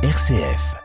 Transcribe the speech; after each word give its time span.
RCF. 0.00 0.76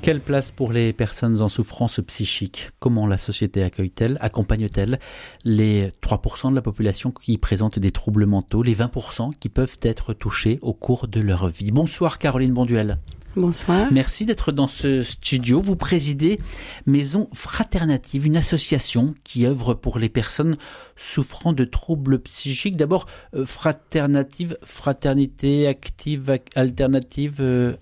Quelle 0.00 0.20
place 0.20 0.52
pour 0.52 0.72
les 0.72 0.94
personnes 0.94 1.42
en 1.42 1.50
souffrance 1.50 2.00
psychique? 2.06 2.70
Comment 2.78 3.06
la 3.06 3.18
société 3.18 3.62
accueille-t-elle, 3.62 4.16
accompagne-t-elle 4.22 4.98
les 5.44 5.90
3% 6.00 6.52
de 6.52 6.54
la 6.54 6.62
population 6.62 7.10
qui 7.10 7.36
présentent 7.36 7.78
des 7.78 7.90
troubles 7.90 8.24
mentaux, 8.24 8.62
les 8.62 8.74
20% 8.74 9.34
qui 9.38 9.50
peuvent 9.50 9.76
être 9.82 10.14
touchés 10.14 10.58
au 10.62 10.72
cours 10.72 11.08
de 11.08 11.20
leur 11.20 11.48
vie? 11.48 11.72
Bonsoir 11.72 12.18
Caroline 12.18 12.54
Bonduel. 12.54 13.00
Bonsoir. 13.36 13.88
Merci 13.92 14.24
d'être 14.24 14.50
dans 14.50 14.66
ce 14.66 15.02
studio. 15.02 15.60
Vous 15.60 15.76
présidez 15.76 16.40
Maison 16.86 17.28
Fraternative, 17.34 18.26
une 18.26 18.36
association 18.36 19.14
qui 19.24 19.46
œuvre 19.46 19.74
pour 19.74 19.98
les 19.98 20.08
personnes 20.08 20.56
souffrant 20.96 21.52
de 21.52 21.64
troubles 21.64 22.18
psychiques. 22.20 22.76
D'abord, 22.76 23.06
euh, 23.34 23.44
Fraternative, 23.44 24.56
fraternité 24.62 25.66
active, 25.66 26.38
alternative. 26.54 27.36
euh, 27.40 27.74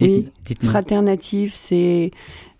Oui, 0.00 0.28
dites-nous. 0.44 0.70
fraternative, 0.70 1.52
c'est 1.54 2.10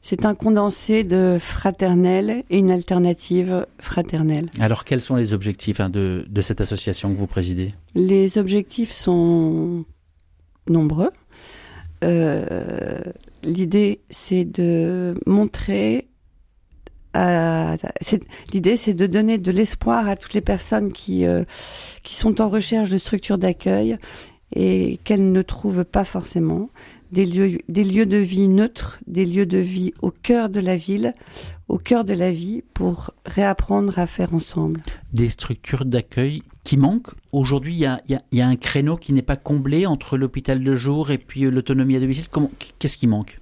c'est 0.01 0.25
un 0.25 0.37
condensé 0.37 1.03
de 1.03 1.39
fraternel 1.41 2.45
et 2.49 2.59
une 2.59 2.71
alternative 2.71 3.67
fraternelle. 3.81 4.49
Alors, 4.61 4.85
quels 4.85 5.01
sont 5.01 5.17
les 5.17 5.33
objectifs 5.35 5.81
hein, 5.81 5.91
de, 5.91 6.25
de 6.31 6.41
cette 6.43 6.61
association 6.61 7.13
que 7.13 7.19
vous 7.19 7.27
présidez? 7.27 7.75
Les 7.97 8.39
objectifs 8.39 8.93
sont 8.93 9.85
nombreux. 10.69 11.11
Euh, 12.05 13.01
L'idée, 13.47 14.01
c'est 14.11 14.45
de 14.45 15.15
montrer. 15.27 16.09
L'idée, 17.15 18.77
c'est 18.77 18.93
de 18.93 19.07
donner 19.07 19.39
de 19.39 19.51
l'espoir 19.51 20.07
à 20.09 20.17
toutes 20.17 20.35
les 20.35 20.43
personnes 20.43 20.93
qui 20.93 21.27
euh, 21.27 21.45
qui 22.03 22.15
sont 22.15 22.43
en 22.43 22.49
recherche 22.49 22.91
de 22.91 22.99
structures 22.99 23.39
d'accueil 23.39 23.97
et 24.55 24.99
qu'elles 25.05 25.33
ne 25.33 25.43
trouvent 25.43 25.85
pas 25.85 26.05
forcément 26.05 26.69
des 27.13 27.27
lieux 27.27 27.59
des 27.69 27.85
lieux 27.85 28.07
de 28.07 28.17
vie 28.17 28.49
neutres, 28.49 28.99
des 29.07 29.25
lieux 29.25 29.47
de 29.47 29.59
vie 29.59 29.93
au 30.03 30.11
cœur 30.11 30.49
de 30.49 30.61
la 30.61 30.77
ville, 30.77 31.15
au 31.69 31.79
cœur 31.79 32.05
de 32.05 32.13
la 32.15 32.33
vie 32.33 32.63
pour 32.75 33.11
réapprendre 33.25 33.99
à 33.99 34.07
faire 34.07 34.35
ensemble. 34.35 34.81
Des 35.13 35.29
structures 35.29 35.85
d'accueil 35.85 36.43
qui 36.65 36.77
manquent 36.77 37.13
Aujourd'hui, 37.33 37.75
il 37.75 37.81
y 37.81 37.87
a, 37.87 38.01
y 38.09 38.15
a- 38.15 38.21
il 38.33 38.39
y 38.39 38.41
a 38.41 38.49
un 38.49 38.57
créneau 38.57 38.97
qui 38.97 39.13
n'est 39.13 39.23
pas 39.23 39.37
comblé 39.37 39.85
entre 39.87 40.17
l'hôpital 40.17 40.63
de 40.65 40.75
jour 40.75 41.11
et 41.11 41.19
puis 41.19 41.45
euh, 41.45 41.51
l'autonomie 41.51 41.97
à 41.97 42.01
domicile. 42.01 42.25
Qu'est-ce 42.79 42.97
qui 42.97 43.07
manque? 43.07 43.39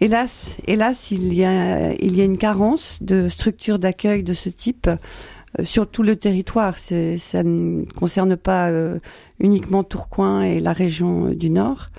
Hélas, 0.00 0.56
hélas, 0.66 1.10
il 1.12 1.32
y 1.32 1.44
a, 1.44 1.92
il 1.94 2.16
y 2.16 2.20
a 2.20 2.24
une 2.24 2.36
carence 2.38 2.98
de 3.00 3.28
structures 3.28 3.78
d'accueil 3.78 4.22
de 4.24 4.34
ce 4.34 4.48
type 4.48 4.88
euh, 4.88 5.64
sur 5.64 5.88
tout 5.88 6.02
le 6.02 6.16
territoire. 6.16 6.76
Ça 6.76 7.42
ne 7.44 7.84
concerne 7.92 8.36
pas 8.36 8.70
euh, 8.70 8.98
uniquement 9.38 9.84
Tourcoing 9.84 10.42
et 10.42 10.58
la 10.60 10.72
région 10.72 11.28
du 11.30 11.48
Nord. 11.48 11.90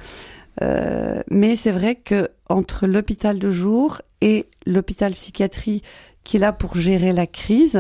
Euh, 0.61 1.21
mais 1.29 1.55
c'est 1.55 1.71
vrai 1.71 1.95
que 1.95 2.29
entre 2.47 2.87
l'hôpital 2.87 3.39
de 3.39 3.51
jour 3.51 4.01
et 4.21 4.45
l'hôpital 4.65 5.13
psychiatrie 5.13 5.81
qui 6.23 6.37
est 6.37 6.39
là 6.39 6.53
pour 6.53 6.75
gérer 6.75 7.11
la 7.13 7.27
crise, 7.27 7.79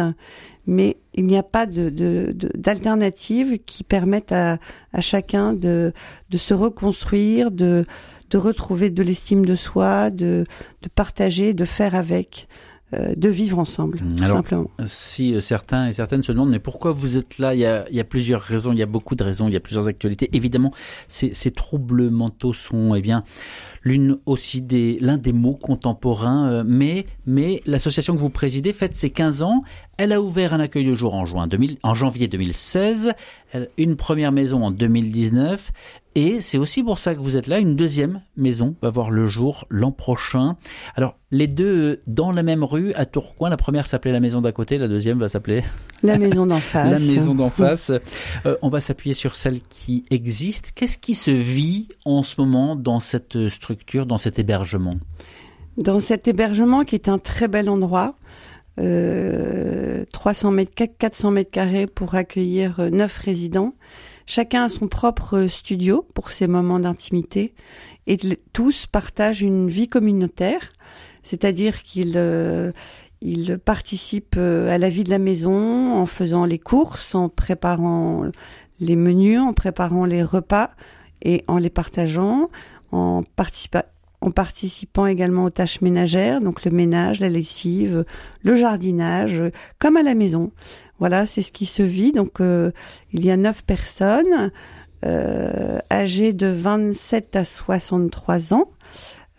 mais 0.67 0.97
il 1.13 1.25
n'y 1.25 1.37
a 1.37 1.43
pas 1.43 1.65
d'alternative 1.65 3.59
qui 3.65 3.83
permettent 3.83 4.31
à, 4.31 4.59
chacun 4.99 5.53
de, 5.53 5.93
se 6.33 6.53
reconstruire, 6.53 7.51
de, 7.51 7.85
retrouver 8.33 8.89
de 8.89 9.01
l'estime 9.01 9.45
de 9.45 9.55
soi, 9.55 10.09
de, 10.09 10.45
partager, 10.93 11.53
de 11.53 11.65
faire 11.65 11.95
avec, 11.95 12.47
de 13.15 13.29
vivre 13.29 13.59
ensemble, 13.59 13.99
Mm, 14.01 14.15
tout 14.15 14.23
alors- 14.23 14.37
simplement. 14.37 14.69
Si 14.85 15.33
euh, 15.33 15.39
certains 15.39 15.87
et 15.89 15.93
certaines 15.93 16.23
se 16.23 16.31
demandent 16.31 16.51
mais 16.51 16.59
pourquoi 16.59 16.91
vous 16.91 17.17
êtes 17.17 17.37
là, 17.39 17.53
il 17.53 17.59
y 17.61 17.65
a, 17.65 17.85
il 17.89 17.95
y 17.95 17.99
a 17.99 18.03
plusieurs 18.03 18.41
raisons, 18.41 18.71
il 18.71 18.79
y 18.79 18.83
a 18.83 18.85
beaucoup 18.87 19.15
de 19.15 19.23
raisons, 19.23 19.47
il 19.47 19.53
y 19.53 19.57
a 19.57 19.59
plusieurs 19.59 19.87
actualités. 19.87 20.29
Évidemment, 20.33 20.71
ces, 21.07 21.33
ces 21.33 21.51
troubles 21.51 22.09
mentaux 22.09 22.53
sont 22.53 22.95
eh 22.95 23.01
bien 23.01 23.23
l'une 23.83 24.17
aussi 24.25 24.61
des 24.61 24.97
l'un 24.99 25.17
des 25.17 25.33
mots 25.33 25.55
contemporains. 25.55 26.49
euh, 26.49 26.63
mais 26.65 27.05
mais 27.25 27.61
l'association 27.65 28.15
que 28.15 28.21
vous 28.21 28.29
présidez 28.29 28.73
fête 28.73 28.93
ses 28.95 29.09
15 29.09 29.41
ans. 29.43 29.63
Elle 29.97 30.11
a 30.11 30.21
ouvert 30.21 30.53
un 30.53 30.59
accueil 30.59 30.83
de 30.85 30.93
jour 30.93 31.13
en 31.13 31.25
juin 31.25 31.47
2000, 31.47 31.77
en 31.83 31.93
janvier 31.93 32.27
2016, 32.27 33.13
elle- 33.53 33.69
une 33.77 33.95
première 33.95 34.31
maison 34.33 34.63
en 34.63 34.71
2019 34.71 35.71
et 36.15 36.41
c'est 36.41 36.57
aussi 36.57 36.83
pour 36.83 36.97
ça 36.97 37.13
que 37.13 37.19
vous 37.19 37.37
êtes 37.37 37.47
là. 37.47 37.59
Une 37.59 37.75
deuxième 37.75 38.21
maison 38.37 38.75
va 38.81 38.89
voir 38.89 39.11
le 39.11 39.27
jour 39.27 39.65
l'an 39.69 39.91
prochain. 39.91 40.55
Alors 40.95 41.17
les 41.31 41.47
deux 41.47 41.91
euh, 41.91 42.01
dans 42.07 42.31
la 42.31 42.41
même 42.41 42.63
rue 42.63 42.93
à 42.93 43.05
Tourcoing. 43.05 43.49
La 43.49 43.57
première 43.57 43.85
s'appelait 43.85 44.11
la 44.13 44.19
maison 44.19 44.41
d'à 44.41 44.51
côté, 44.51 44.77
la 44.77 44.87
deuxième 44.87 45.19
va 45.19 45.27
s'appeler 45.27 45.63
La 46.03 46.17
maison 46.17 46.45
d'en 46.45 46.59
face. 46.59 46.91
la 46.91 46.99
maison 46.99 47.35
d'en 47.35 47.49
face. 47.49 47.91
Euh, 48.45 48.55
on 48.61 48.69
va 48.69 48.79
s'appuyer 48.79 49.13
sur 49.13 49.35
celle 49.35 49.59
qui 49.61 50.05
existe. 50.09 50.71
Qu'est-ce 50.73 50.97
qui 50.97 51.15
se 51.15 51.31
vit 51.31 51.89
en 52.05 52.23
ce 52.23 52.39
moment 52.39 52.75
dans 52.75 52.99
cette 52.99 53.49
structure, 53.49 54.05
dans 54.05 54.17
cet 54.17 54.39
hébergement? 54.39 54.95
Dans 55.77 55.99
cet 55.99 56.27
hébergement 56.27 56.85
qui 56.85 56.95
est 56.95 57.09
un 57.09 57.19
très 57.19 57.49
bel 57.49 57.69
endroit, 57.69 58.15
euh, 58.79 60.03
300 60.11 60.51
mètres, 60.51 60.71
400 60.97 61.31
mètres 61.31 61.51
carrés 61.51 61.87
pour 61.87 62.15
accueillir 62.15 62.79
euh, 62.79 62.89
neuf 62.89 63.17
résidents. 63.17 63.73
Chacun 64.27 64.63
a 64.63 64.69
son 64.69 64.87
propre 64.87 65.47
studio 65.47 66.07
pour 66.13 66.31
ses 66.31 66.47
moments 66.47 66.79
d'intimité 66.79 67.53
et 68.07 68.17
tous 68.53 68.87
partagent 68.87 69.43
une 69.43 69.69
vie 69.69 69.87
communautaire, 69.87 70.73
c'est-à-dire 71.21 71.83
qu'ils 71.83 72.13
euh, 72.15 72.71
ils 73.21 73.57
participent 73.57 74.35
euh, 74.37 74.69
à 74.69 74.77
la 74.77 74.89
vie 74.89 75.03
de 75.03 75.09
la 75.09 75.19
maison 75.19 75.93
en 75.93 76.05
faisant 76.05 76.45
les 76.45 76.59
courses, 76.59 77.15
en 77.15 77.29
préparant 77.29 78.23
les 78.79 78.95
menus, 78.95 79.39
en 79.39 79.53
préparant 79.53 80.05
les 80.05 80.23
repas 80.23 80.71
et 81.21 81.43
en 81.47 81.57
les 81.57 81.69
partageant, 81.69 82.49
en 82.91 83.23
en 84.25 84.31
participant 84.31 85.05
également 85.05 85.43
aux 85.43 85.49
tâches 85.49 85.81
ménagères, 85.81 86.41
donc 86.41 86.65
le 86.65 86.71
ménage, 86.71 87.19
la 87.19 87.29
lessive, 87.29 88.05
le 88.41 88.55
jardinage, 88.55 89.39
comme 89.77 89.97
à 89.97 90.03
la 90.03 90.15
maison. 90.15 90.51
Voilà, 90.99 91.25
c'est 91.25 91.43
ce 91.43 91.51
qui 91.51 91.65
se 91.65 91.83
vit. 91.83 92.11
Donc, 92.11 92.41
euh, 92.41 92.71
il 93.13 93.23
y 93.23 93.29
a 93.29 93.37
neuf 93.37 93.63
personnes 93.63 94.51
euh, 95.05 95.77
âgées 95.91 96.33
de 96.33 96.47
27 96.47 97.35
à 97.35 97.45
63 97.45 98.53
ans, 98.53 98.71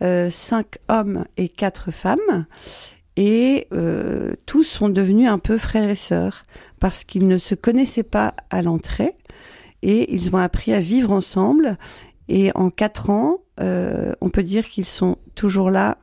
euh, 0.02 0.30
cinq 0.30 0.78
hommes 0.88 1.24
et 1.36 1.48
quatre 1.48 1.91
femmes, 1.91 2.47
et 3.16 3.66
euh, 3.72 4.34
tous 4.44 4.62
sont 4.62 4.88
devenus 4.88 5.28
un 5.28 5.38
peu 5.38 5.58
frères 5.58 5.91
et 5.91 5.97
sœurs 5.97 6.44
parce 6.78 7.03
qu'ils 7.04 7.26
ne 7.26 7.38
se 7.38 7.54
connaissaient 7.54 8.03
pas 8.03 8.34
à 8.50 8.62
l'entrée 8.62 9.16
et 9.82 10.12
ils 10.12 10.34
ont 10.34 10.38
appris 10.38 10.72
à 10.72 10.80
vivre 10.80 11.12
ensemble. 11.12 11.78
Et 12.28 12.50
en 12.54 12.70
quatre 12.70 13.10
ans, 13.10 13.38
euh, 13.60 14.12
on 14.20 14.31
peut 14.31 14.42
dire 14.42 14.69
qu'ils 14.69 14.84
sont 14.84 15.16
toujours 15.34 15.70
là 15.70 15.98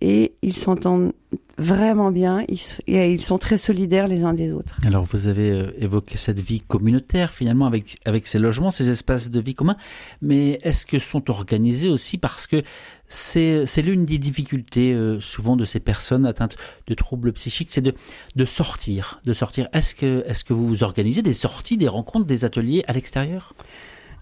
et 0.00 0.34
ils 0.42 0.56
s'entendent 0.56 1.12
vraiment 1.58 2.10
bien. 2.10 2.44
Et 2.86 3.12
ils 3.12 3.22
sont 3.22 3.38
très 3.38 3.56
solidaires 3.56 4.08
les 4.08 4.24
uns 4.24 4.34
des 4.34 4.52
autres. 4.52 4.80
Alors 4.84 5.04
vous 5.04 5.28
avez 5.28 5.50
euh, 5.50 5.70
évoqué 5.78 6.16
cette 6.16 6.40
vie 6.40 6.60
communautaire 6.60 7.32
finalement 7.32 7.66
avec 7.66 7.96
avec 8.04 8.26
ces 8.26 8.38
logements, 8.38 8.70
ces 8.70 8.90
espaces 8.90 9.30
de 9.30 9.40
vie 9.40 9.54
communs, 9.54 9.76
mais 10.20 10.58
est-ce 10.62 10.86
que 10.86 10.98
sont 10.98 11.30
organisés 11.30 11.88
aussi 11.88 12.18
parce 12.18 12.46
que 12.46 12.62
c'est 13.06 13.64
c'est 13.64 13.82
l'une 13.82 14.04
des 14.04 14.18
difficultés 14.18 14.92
euh, 14.92 15.20
souvent 15.20 15.56
de 15.56 15.64
ces 15.64 15.78
personnes 15.78 16.26
atteintes 16.26 16.56
de 16.88 16.94
troubles 16.94 17.32
psychiques, 17.32 17.68
c'est 17.70 17.80
de 17.80 17.94
de 18.34 18.44
sortir, 18.44 19.20
de 19.24 19.32
sortir. 19.32 19.68
Est-ce 19.72 19.94
que 19.94 20.24
est-ce 20.26 20.44
que 20.44 20.52
vous 20.52 20.82
organisez 20.82 21.22
des 21.22 21.34
sorties, 21.34 21.76
des 21.76 21.88
rencontres, 21.88 22.26
des 22.26 22.44
ateliers 22.44 22.82
à 22.88 22.92
l'extérieur? 22.92 23.54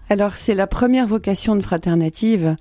Alors 0.09 0.35
c'est 0.35 0.53
la 0.53 0.67
première 0.67 1.07
vocation 1.07 1.55
de 1.55 1.61
Fraternative, 1.61 2.55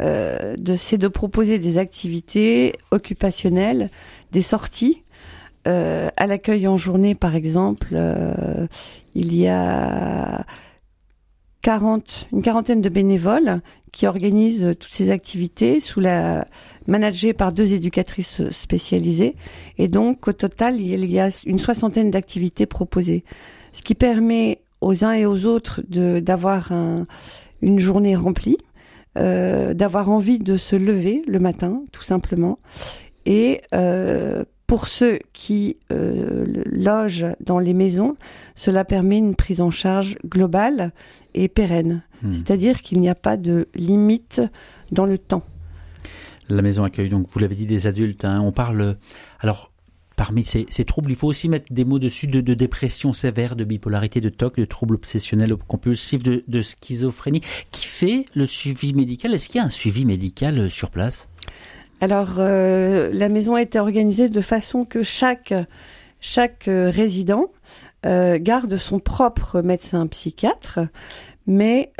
euh, 0.00 0.56
de, 0.56 0.76
c'est 0.76 0.98
de 0.98 1.08
proposer 1.08 1.58
des 1.58 1.78
activités 1.78 2.74
occupationnelles, 2.90 3.90
des 4.32 4.42
sorties. 4.42 5.02
Euh, 5.66 6.08
à 6.16 6.26
l'accueil 6.26 6.66
en 6.66 6.76
journée, 6.76 7.14
par 7.14 7.34
exemple, 7.34 7.88
euh, 7.92 8.66
il 9.14 9.34
y 9.34 9.48
a 9.48 10.46
40, 11.62 12.28
une 12.32 12.42
quarantaine 12.42 12.80
de 12.80 12.88
bénévoles 12.88 13.60
qui 13.92 14.06
organisent 14.06 14.74
toutes 14.78 14.92
ces 14.92 15.10
activités 15.10 15.80
sous 15.80 16.00
la 16.00 16.46
managées 16.86 17.32
par 17.32 17.52
deux 17.52 17.72
éducatrices 17.72 18.48
spécialisées. 18.50 19.36
Et 19.76 19.88
donc, 19.88 20.28
au 20.28 20.32
total, 20.32 20.80
il 20.80 21.10
y 21.10 21.20
a 21.20 21.30
une 21.44 21.58
soixantaine 21.58 22.10
d'activités 22.10 22.66
proposées. 22.66 23.24
Ce 23.72 23.82
qui 23.82 23.94
permet 23.94 24.60
aux 24.80 25.04
uns 25.04 25.12
et 25.12 25.26
aux 25.26 25.44
autres 25.44 25.82
de 25.88 26.20
d'avoir 26.20 26.72
un, 26.72 27.06
une 27.62 27.78
journée 27.78 28.16
remplie, 28.16 28.58
euh, 29.16 29.74
d'avoir 29.74 30.10
envie 30.10 30.38
de 30.38 30.56
se 30.56 30.76
lever 30.76 31.22
le 31.26 31.38
matin, 31.38 31.82
tout 31.92 32.02
simplement. 32.02 32.58
Et 33.26 33.60
euh, 33.74 34.44
pour 34.66 34.86
ceux 34.86 35.18
qui 35.32 35.78
euh, 35.92 36.46
logent 36.66 37.26
dans 37.40 37.58
les 37.58 37.74
maisons, 37.74 38.16
cela 38.54 38.84
permet 38.84 39.18
une 39.18 39.34
prise 39.34 39.60
en 39.60 39.70
charge 39.70 40.16
globale 40.26 40.92
et 41.34 41.48
pérenne. 41.48 42.02
Hmm. 42.22 42.32
C'est-à-dire 42.32 42.82
qu'il 42.82 43.00
n'y 43.00 43.08
a 43.08 43.14
pas 43.14 43.36
de 43.36 43.66
limite 43.74 44.42
dans 44.92 45.06
le 45.06 45.18
temps. 45.18 45.42
La 46.48 46.62
maison 46.62 46.84
accueille 46.84 47.10
donc, 47.10 47.26
vous 47.32 47.38
l'avez 47.40 47.54
dit, 47.54 47.66
des 47.66 47.86
adultes. 47.86 48.24
Hein. 48.24 48.40
On 48.42 48.52
parle. 48.52 48.96
Alors, 49.40 49.72
parmi 50.18 50.42
ces, 50.42 50.66
troubles, 50.84 51.12
il 51.12 51.16
faut 51.16 51.28
aussi 51.28 51.48
mettre 51.48 51.72
des 51.72 51.84
mots 51.84 52.00
dessus 52.00 52.26
de, 52.26 52.40
dépression 52.54 53.12
sévère, 53.12 53.54
de 53.54 53.62
bipolarité, 53.62 54.20
de 54.20 54.28
TOC, 54.28 54.56
de 54.56 54.64
troubles 54.64 54.96
obsessionnels 54.96 55.54
compulsifs, 55.56 56.24
de, 56.24 56.42
de 56.48 56.60
schizophrénie. 56.60 57.40
Qui 57.70 57.86
fait 57.86 58.24
le 58.34 58.44
suivi 58.44 58.94
médical? 58.94 59.32
Est-ce 59.32 59.48
qu'il 59.48 59.60
y 59.60 59.62
a 59.62 59.64
un 59.64 59.70
suivi 59.70 60.04
médical 60.04 60.58
euh, 60.58 60.70
sur 60.70 60.90
place? 60.90 61.28
Alors, 62.00 62.34
euh, 62.38 63.10
la 63.12 63.28
maison 63.28 63.54
a 63.54 63.62
été 63.62 63.78
organisée 63.78 64.28
de 64.28 64.40
façon 64.40 64.84
que 64.84 65.04
chaque 65.04 65.54
chaque 66.20 66.66
euh, 66.66 66.90
résident 66.90 67.46
garde 68.04 68.76
son 68.76 69.00
propre 69.00 69.60
médecin 69.60 70.06
psychiatre, 70.06 70.78
mais 71.48 71.92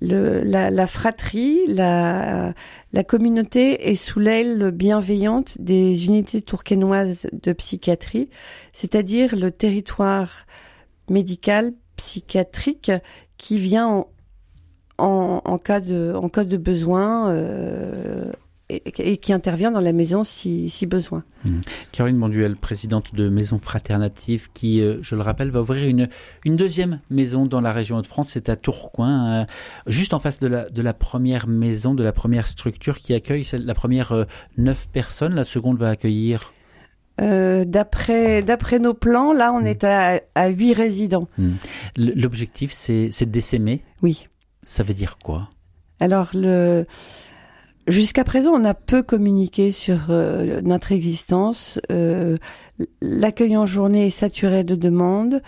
le, 0.00 0.42
la, 0.44 0.70
la, 0.70 0.86
fratrie, 0.86 1.66
la, 1.66 2.54
la 2.92 3.04
communauté 3.04 3.90
est 3.90 3.96
sous 3.96 4.20
l'aile 4.20 4.70
bienveillante 4.70 5.60
des 5.60 6.06
unités 6.06 6.40
tourquenoises 6.40 7.26
de 7.32 7.52
psychiatrie, 7.52 8.30
c'est-à-dire 8.72 9.36
le 9.36 9.50
territoire 9.50 10.46
médical 11.10 11.72
psychiatrique 11.96 12.92
qui 13.36 13.58
vient 13.58 13.88
en, 13.88 14.08
en, 14.98 15.42
en 15.44 15.58
cas 15.58 15.80
de 15.80 16.14
en 16.14 16.28
cas 16.28 16.44
de 16.44 16.56
besoin 16.56 17.30
euh, 17.30 18.32
et, 18.70 19.16
qui 19.16 19.32
intervient 19.32 19.70
dans 19.70 19.80
la 19.80 19.92
maison 19.92 20.24
si, 20.24 20.68
si 20.70 20.86
besoin. 20.86 21.24
Mmh. 21.44 21.60
Caroline 21.92 22.18
Bonduel, 22.18 22.56
présidente 22.56 23.14
de 23.14 23.28
Maison 23.28 23.58
Fraternative, 23.58 24.48
qui, 24.52 24.80
euh, 24.80 24.98
je 25.00 25.14
le 25.14 25.22
rappelle, 25.22 25.50
va 25.50 25.60
ouvrir 25.62 25.88
une, 25.88 26.08
une 26.44 26.56
deuxième 26.56 27.00
maison 27.10 27.46
dans 27.46 27.60
la 27.60 27.72
région 27.72 28.00
de 28.00 28.06
France, 28.06 28.30
c'est 28.30 28.48
à 28.48 28.56
Tourcoing, 28.56 29.28
euh, 29.28 29.44
juste 29.86 30.14
en 30.14 30.18
face 30.18 30.38
de 30.38 30.48
la, 30.48 30.68
de 30.68 30.82
la 30.82 30.92
première 30.92 31.46
maison, 31.46 31.94
de 31.94 32.04
la 32.04 32.12
première 32.12 32.46
structure 32.46 32.98
qui 32.98 33.14
accueille 33.14 33.46
la 33.52 33.74
première 33.74 34.12
euh, 34.12 34.24
neuf 34.56 34.88
personnes, 34.88 35.34
la 35.34 35.44
seconde 35.44 35.78
va 35.78 35.90
accueillir 35.90 36.52
euh, 37.20 37.64
d'après 37.64 38.42
d'après 38.42 38.78
nos 38.78 38.94
plans, 38.94 39.32
là, 39.32 39.52
on 39.52 39.62
mmh. 39.62 39.66
est 39.66 39.84
à, 39.84 40.20
à 40.36 40.48
8 40.48 40.72
résidents. 40.74 41.28
Mmh. 41.36 41.50
L'objectif, 41.96 42.70
c'est 42.72 43.24
d'essaimer. 43.24 43.82
Oui. 44.02 44.28
Ça 44.62 44.84
veut 44.84 44.94
dire 44.94 45.18
quoi? 45.24 45.50
Alors 46.00 46.30
le 46.34 46.86
Jusqu'à 47.88 48.22
présent, 48.22 48.50
on 48.52 48.66
a 48.66 48.74
peu 48.74 49.02
communiqué 49.02 49.72
sur 49.72 50.10
euh, 50.10 50.60
notre 50.60 50.92
existence. 50.92 51.80
Euh, 51.90 52.36
l'accueil 53.00 53.56
en 53.56 53.64
journée 53.64 54.08
est 54.08 54.10
saturé 54.10 54.62
de 54.62 54.74
demandes. 54.74 55.40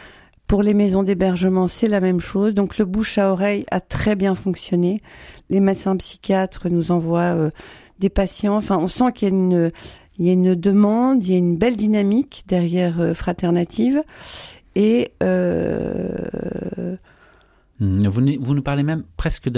Pour 0.46 0.62
les 0.62 0.72
maisons 0.72 1.02
d'hébergement, 1.02 1.69
c'est 1.69 1.87
la 1.87 2.00
même 2.00 2.20
chose. 2.20 2.54
Donc 2.54 2.78
le 2.78 2.87
bouche 2.87 3.19
à 3.19 3.31
oreille 3.31 3.66
a 3.70 3.81
très 3.81 4.16
bien 4.16 4.34
fonctionné. 4.34 5.02
Les 5.50 5.60
médecins 5.60 5.94
psychiatres 5.98 6.70
nous 6.70 6.92
envoient 6.92 7.34
euh, 7.37 7.50
des 7.98 8.08
patients. 8.08 8.56
Enfin, 8.56 8.78
on 8.78 8.88
sent 8.88 9.12
qu'il 9.14 9.28
y 9.28 9.31
a 9.31 9.34
une 9.34 9.70
il 10.19 10.26
y 10.26 10.31
a 10.31 10.32
une 10.32 10.54
demande, 10.54 11.25
il 11.25 11.32
y 11.32 11.34
a 11.34 11.38
une 11.38 11.56
belle 11.56 11.76
dynamique 11.76 12.44
derrière 12.46 13.12
Fraternative. 13.14 14.02
Et 14.75 15.12
Hmm, 17.81 18.06
vous, 18.06 18.23
vous 18.41 18.55
nous 18.55 18.62
parlez 18.62 18.82
même 18.82 19.05
presque 19.17 19.50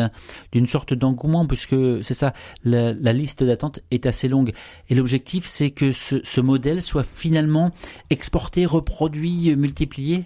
d'une 0.52 0.66
sorte 0.66 0.94
d'engouement, 0.94 1.46
puisque 1.46 1.76
c'est 2.02 2.14
ça, 2.14 2.32
la, 2.64 2.92
liste 3.12 3.42
d'attente 3.44 3.80
est 3.90 4.06
assez 4.06 4.28
longue. 4.28 4.52
Et 4.88 4.94
l'objectif, 4.94 5.44
c'est 5.46 5.70
que 5.70 5.92
ce, 5.92 6.20
ce, 6.22 6.40
modèle 6.40 6.82
soit 6.82 7.04
finalement 7.04 7.72
exporté, 8.10 8.64
reproduit, 8.64 9.54
multiplié? 9.56 10.24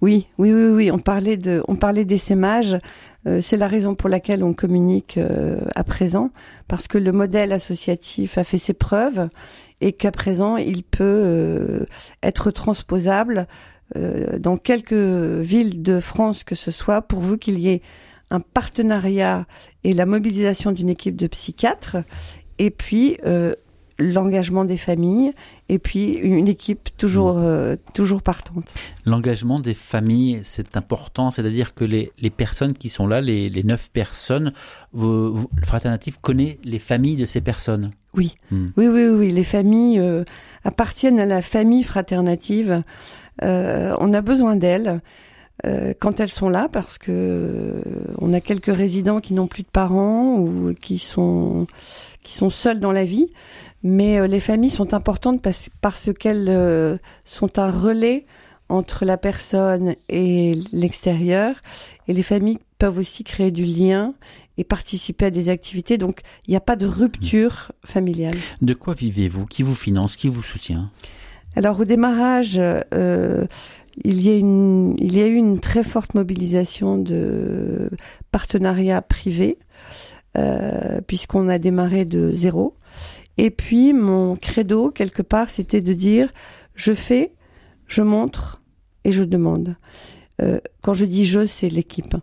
Oui, 0.00 0.26
oui, 0.36 0.52
oui, 0.52 0.68
oui. 0.68 0.90
On 0.90 0.98
parlait 0.98 1.36
de, 1.36 1.62
on 1.68 1.76
parlait 1.76 2.04
d'essaimage. 2.04 2.76
Euh, 3.28 3.40
c'est 3.40 3.56
la 3.56 3.68
raison 3.68 3.94
pour 3.94 4.08
laquelle 4.08 4.42
on 4.42 4.52
communique 4.52 5.16
euh, 5.16 5.60
à 5.76 5.84
présent, 5.84 6.30
parce 6.66 6.88
que 6.88 6.98
le 6.98 7.12
modèle 7.12 7.52
associatif 7.52 8.36
a 8.36 8.44
fait 8.44 8.58
ses 8.58 8.74
preuves 8.74 9.28
et 9.80 9.92
qu'à 9.92 10.10
présent 10.10 10.56
il 10.56 10.82
peut 10.82 11.04
euh, 11.04 11.86
être 12.22 12.50
transposable 12.50 13.46
euh, 13.96 14.38
dans 14.38 14.56
quelques 14.56 14.92
villes 14.92 15.82
de 15.82 16.00
France 16.00 16.44
que 16.44 16.54
ce 16.54 16.70
soit, 16.70 17.02
pourvu 17.02 17.38
qu'il 17.38 17.58
y 17.58 17.68
ait 17.68 17.82
un 18.30 18.40
partenariat 18.40 19.46
et 19.84 19.92
la 19.92 20.06
mobilisation 20.06 20.72
d'une 20.72 20.88
équipe 20.88 21.16
de 21.16 21.26
psychiatres, 21.26 21.98
et 22.58 22.70
puis 22.70 23.18
euh, 23.26 23.54
l'engagement 23.98 24.64
des 24.64 24.78
familles, 24.78 25.32
et 25.68 25.78
puis 25.78 26.12
une 26.12 26.48
équipe 26.48 26.88
toujours 26.96 27.34
mmh. 27.34 27.44
euh, 27.44 27.76
toujours 27.92 28.22
partante. 28.22 28.72
L'engagement 29.04 29.60
des 29.60 29.74
familles, 29.74 30.40
c'est 30.44 30.78
important, 30.78 31.30
c'est-à-dire 31.30 31.74
que 31.74 31.84
les, 31.84 32.10
les 32.18 32.30
personnes 32.30 32.72
qui 32.72 32.88
sont 32.88 33.06
là, 33.06 33.20
les, 33.20 33.50
les 33.50 33.62
neuf 33.64 33.90
personnes, 33.92 34.54
vous, 34.92 35.36
vous, 35.36 35.50
Fraternative 35.62 36.18
connaît 36.20 36.58
les 36.64 36.78
familles 36.78 37.16
de 37.16 37.26
ces 37.26 37.42
personnes. 37.42 37.90
Oui, 38.14 38.36
mmh. 38.50 38.66
oui, 38.78 38.86
oui, 38.88 39.06
oui, 39.08 39.30
les 39.30 39.44
familles 39.44 40.02
appartiennent 40.64 41.20
à 41.20 41.26
la 41.26 41.42
famille 41.42 41.82
fraternative. 41.82 42.82
Euh, 43.42 43.94
on 44.00 44.12
a 44.14 44.20
besoin 44.20 44.56
d'elles 44.56 45.00
euh, 45.66 45.94
quand 45.98 46.20
elles 46.20 46.30
sont 46.30 46.48
là 46.48 46.68
parce 46.70 46.98
que 46.98 47.10
euh, 47.10 47.82
on 48.18 48.32
a 48.32 48.40
quelques 48.40 48.74
résidents 48.74 49.20
qui 49.20 49.34
n'ont 49.34 49.46
plus 49.46 49.62
de 49.62 49.68
parents 49.68 50.38
ou 50.38 50.74
qui 50.80 50.98
sont 50.98 51.66
qui 52.22 52.34
sont 52.34 52.50
seuls 52.50 52.80
dans 52.80 52.92
la 52.92 53.04
vie. 53.04 53.32
Mais 53.82 54.28
les 54.28 54.38
familles 54.38 54.70
sont 54.70 54.94
importantes 54.94 55.42
parce, 55.42 55.68
parce 55.80 56.12
qu'elles 56.12 57.00
sont 57.24 57.58
un 57.58 57.68
relais 57.68 58.26
entre 58.68 59.04
la 59.04 59.16
personne 59.16 59.96
et 60.08 60.56
l'extérieur. 60.72 61.56
Et 62.06 62.12
les 62.12 62.22
familles 62.22 62.58
peuvent 62.78 62.98
aussi 62.98 63.24
créer 63.24 63.50
du 63.50 63.64
lien 63.64 64.14
et 64.56 64.64
participer 64.64 65.26
à 65.26 65.30
des 65.30 65.48
activités. 65.48 65.98
Donc, 65.98 66.20
il 66.46 66.50
n'y 66.50 66.56
a 66.56 66.60
pas 66.60 66.76
de 66.76 66.86
rupture 66.86 67.72
familiale. 67.84 68.36
De 68.60 68.74
quoi 68.74 68.94
vivez-vous? 68.94 69.46
Qui 69.46 69.62
vous 69.62 69.74
finance? 69.74 70.14
Qui 70.16 70.28
vous 70.28 70.42
soutient? 70.42 70.90
Alors 71.56 71.80
au 71.80 71.84
démarrage, 71.84 72.58
euh, 72.58 73.46
il, 74.04 74.22
y 74.22 74.30
a 74.30 74.36
une, 74.36 74.94
il 74.98 75.16
y 75.16 75.22
a 75.22 75.26
eu 75.26 75.34
une 75.34 75.60
très 75.60 75.84
forte 75.84 76.14
mobilisation 76.14 76.98
de 76.98 77.90
partenariats 78.30 79.02
privés, 79.02 79.58
euh, 80.36 81.00
puisqu'on 81.06 81.48
a 81.48 81.58
démarré 81.58 82.04
de 82.04 82.32
zéro. 82.32 82.74
Et 83.38 83.50
puis 83.50 83.92
mon 83.92 84.36
credo, 84.36 84.90
quelque 84.90 85.22
part, 85.22 85.50
c'était 85.50 85.80
de 85.80 85.92
dire, 85.92 86.32
je 86.74 86.94
fais, 86.94 87.32
je 87.86 88.02
montre 88.02 88.60
et 89.04 89.12
je 89.12 89.24
demande. 89.24 89.76
Euh, 90.40 90.58
quand 90.80 90.94
je 90.94 91.04
dis 91.04 91.24
je, 91.24 91.46
c'est 91.46 91.68
l'équipe. 91.68 92.16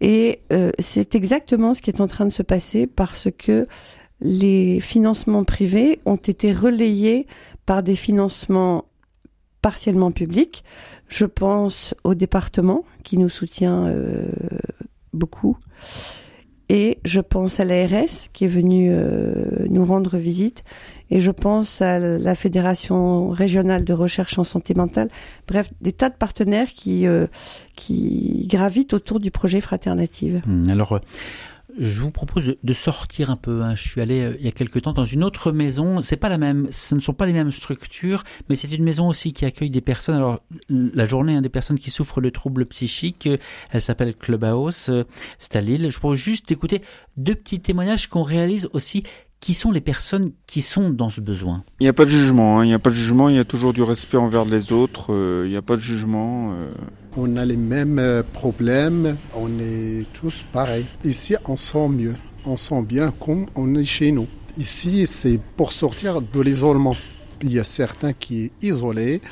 Et 0.00 0.40
euh, 0.52 0.70
c'est 0.78 1.14
exactement 1.14 1.74
ce 1.74 1.82
qui 1.82 1.90
est 1.90 2.00
en 2.00 2.06
train 2.06 2.24
de 2.24 2.32
se 2.32 2.42
passer 2.42 2.86
parce 2.86 3.28
que 3.36 3.66
les 4.20 4.80
financements 4.80 5.44
privés 5.44 6.00
ont 6.04 6.16
été 6.16 6.52
relayés 6.52 7.26
par 7.70 7.84
des 7.84 7.94
financements 7.94 8.86
partiellement 9.62 10.10
publics. 10.10 10.64
Je 11.06 11.24
pense 11.24 11.94
au 12.02 12.16
département 12.16 12.82
qui 13.04 13.16
nous 13.16 13.28
soutient 13.28 13.86
euh, 13.86 14.28
beaucoup. 15.12 15.56
Et 16.68 16.98
je 17.04 17.20
pense 17.20 17.60
à 17.60 17.64
l'ARS 17.64 18.28
qui 18.32 18.46
est 18.46 18.48
venue 18.48 18.90
euh, 18.90 19.68
nous 19.68 19.86
rendre 19.86 20.16
visite. 20.16 20.64
Et 21.10 21.20
je 21.20 21.30
pense 21.30 21.80
à 21.80 22.00
la 22.00 22.34
Fédération 22.34 23.28
régionale 23.28 23.84
de 23.84 23.92
recherche 23.92 24.36
en 24.36 24.44
santé 24.44 24.74
mentale. 24.74 25.08
Bref, 25.46 25.70
des 25.80 25.92
tas 25.92 26.10
de 26.10 26.16
partenaires 26.16 26.72
qui, 26.74 27.06
euh, 27.06 27.28
qui 27.76 28.48
gravitent 28.50 28.94
autour 28.94 29.20
du 29.20 29.30
projet 29.30 29.60
Fraternative. 29.60 30.42
Hum, 30.44 30.68
alors, 30.68 30.98
je 31.78 32.00
vous 32.00 32.10
propose 32.10 32.56
de 32.62 32.72
sortir 32.72 33.30
un 33.30 33.36
peu. 33.36 33.62
Hein. 33.62 33.74
Je 33.74 33.88
suis 33.88 34.00
allé 34.00 34.22
euh, 34.22 34.36
il 34.38 34.44
y 34.44 34.48
a 34.48 34.52
quelque 34.52 34.78
temps 34.78 34.92
dans 34.92 35.04
une 35.04 35.24
autre 35.24 35.52
maison. 35.52 36.02
C'est 36.02 36.16
pas 36.16 36.28
la 36.28 36.38
même, 36.38 36.68
ce 36.70 36.94
ne 36.94 37.00
sont 37.00 37.12
pas 37.12 37.26
les 37.26 37.32
mêmes 37.32 37.52
structures, 37.52 38.24
mais 38.48 38.56
c'est 38.56 38.70
une 38.70 38.84
maison 38.84 39.08
aussi 39.08 39.32
qui 39.32 39.44
accueille 39.44 39.70
des 39.70 39.80
personnes. 39.80 40.16
Alors 40.16 40.40
la 40.68 41.04
journée, 41.04 41.34
hein, 41.34 41.42
des 41.42 41.48
personnes 41.48 41.78
qui 41.78 41.90
souffrent 41.90 42.20
de 42.20 42.30
troubles 42.30 42.66
psychiques. 42.66 43.26
Euh, 43.26 43.36
elle 43.70 43.82
s'appelle 43.82 44.14
Clubhouse. 44.14 44.86
Euh, 44.88 45.04
c'est 45.38 45.56
à 45.56 45.60
Lille. 45.60 45.90
Je 45.90 45.98
propose 45.98 46.18
juste 46.18 46.48
d'écouter 46.48 46.82
deux 47.16 47.34
petits 47.34 47.60
témoignages 47.60 48.08
qu'on 48.08 48.22
réalise 48.22 48.68
aussi 48.72 49.04
qui 49.40 49.54
sont 49.54 49.72
les 49.72 49.80
personnes 49.80 50.32
qui 50.46 50.62
sont 50.62 50.90
dans 50.90 51.10
ce 51.10 51.20
besoin? 51.20 51.64
Il 51.80 51.84
n'y 51.84 51.88
a 51.88 51.92
pas 51.92 52.04
de 52.04 52.10
jugement, 52.10 52.58
hein. 52.58 52.64
il 52.64 52.68
n'y 52.68 52.74
a 52.74 52.78
pas 52.78 52.90
de 52.90 52.94
jugement, 52.94 53.28
il 53.28 53.36
y 53.36 53.40
a 53.40 53.44
toujours 53.44 53.72
du 53.72 53.82
respect 53.82 54.18
envers 54.18 54.44
les 54.44 54.70
autres, 54.70 55.12
euh, 55.12 55.44
il 55.46 55.50
n'y 55.50 55.56
a 55.56 55.62
pas 55.62 55.76
de 55.76 55.80
jugement. 55.80 56.52
Euh. 56.52 56.70
On 57.16 57.36
a 57.36 57.44
les 57.44 57.56
mêmes 57.56 57.98
euh, 57.98 58.22
problèmes, 58.22 59.16
on 59.34 59.48
est 59.58 60.06
tous 60.12 60.44
pareils. 60.52 60.86
Ici, 61.04 61.34
on 61.46 61.56
sent 61.56 61.88
mieux, 61.88 62.14
on 62.44 62.56
sent 62.56 62.82
bien 62.82 63.12
comme 63.12 63.46
on 63.56 63.74
est 63.74 63.84
chez 63.84 64.12
nous. 64.12 64.28
Ici, 64.58 65.06
c'est 65.06 65.40
pour 65.56 65.72
sortir 65.72 66.20
de 66.20 66.40
l'isolement. 66.40 66.96
Il 67.42 67.52
y 67.52 67.58
a 67.58 67.64
certains 67.64 68.12
qui 68.12 68.44
est 68.44 68.52
isolé, 68.62 69.22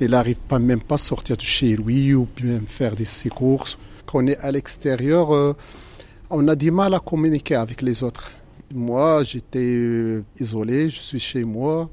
il 0.00 0.10
n'arrive 0.10 0.38
pas 0.48 0.58
même 0.58 0.80
pas 0.80 0.96
à 0.96 0.98
sortir 0.98 1.36
de 1.36 1.42
chez 1.42 1.76
lui 1.76 2.12
ou 2.12 2.26
même 2.42 2.66
faire 2.66 2.96
des, 2.96 3.04
ses 3.04 3.28
courses. 3.28 3.78
Quand 4.06 4.24
on 4.24 4.26
est 4.26 4.38
à 4.38 4.50
l'extérieur, 4.50 5.54
on 6.30 6.48
a 6.48 6.56
du 6.56 6.70
mal 6.72 6.94
à 6.94 6.98
communiquer 6.98 7.54
avec 7.54 7.82
les 7.82 8.02
autres. 8.02 8.32
Moi, 8.74 9.22
j'étais 9.22 9.74
euh, 9.74 10.24
isolé, 10.38 10.90
je 10.90 11.00
suis 11.00 11.18
chez 11.18 11.44
moi. 11.44 11.88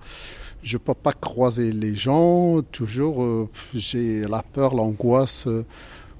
Je 0.62 0.77
peux 0.77 0.94
pas 0.94 1.13
croiser 1.13 1.72
les 1.72 1.96
gens. 1.96 2.62
Toujours, 2.72 3.24
euh, 3.24 3.50
j'ai 3.74 4.22
la 4.22 4.44
peur, 4.44 4.75
l'angoisse. 4.75 5.48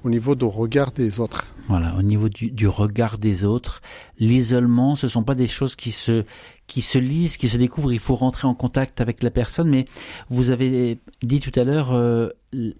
Au 0.06 0.08
niveau 0.08 0.36
du 0.36 0.44
regard 0.44 0.92
des 0.92 1.18
autres. 1.18 1.48
Voilà, 1.66 1.96
au 1.98 2.02
niveau 2.02 2.28
du, 2.28 2.52
du 2.52 2.68
regard 2.68 3.18
des 3.18 3.44
autres, 3.44 3.82
l'isolement, 4.20 4.94
ce 4.94 5.08
sont 5.08 5.24
pas 5.24 5.34
des 5.34 5.48
choses 5.48 5.74
qui 5.74 5.90
se 5.90 6.24
qui 6.68 6.80
se 6.80 6.96
lisent, 6.96 7.36
qui 7.36 7.48
se 7.48 7.56
découvrent. 7.56 7.92
Il 7.92 7.98
faut 7.98 8.14
rentrer 8.14 8.46
en 8.46 8.54
contact 8.54 9.00
avec 9.00 9.24
la 9.24 9.32
personne. 9.32 9.68
Mais 9.68 9.84
vous 10.28 10.52
avez 10.52 11.00
dit 11.24 11.40
tout 11.40 11.50
à 11.58 11.64
l'heure, 11.64 11.92
euh, 11.92 12.28